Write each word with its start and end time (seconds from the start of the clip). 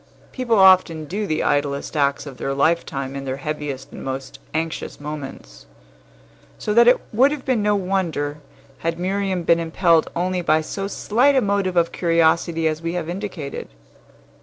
People 0.31 0.57
often 0.57 1.05
do 1.05 1.27
the 1.27 1.43
idlest 1.43 1.95
acts 1.95 2.25
of 2.25 2.37
their 2.37 2.55
lifetime 2.55 3.15
in 3.15 3.23
their 3.23 3.37
heaviest 3.37 3.91
and 3.91 4.03
most 4.03 4.39
anxious 4.51 4.99
moments; 4.99 5.67
so 6.57 6.73
that 6.73 6.87
it 6.87 6.97
would 7.13 7.29
have 7.29 7.45
been 7.45 7.61
no 7.61 7.75
wonder 7.75 8.39
had 8.79 8.97
Miriam 8.97 9.43
been 9.43 9.59
impelled 9.59 10.09
only 10.15 10.41
by 10.41 10.59
so 10.59 10.87
slight 10.87 11.35
a 11.35 11.39
motive 11.41 11.77
of 11.77 11.91
curiosity 11.91 12.67
as 12.67 12.81
we 12.81 12.93
have 12.93 13.09
indicated. 13.09 13.67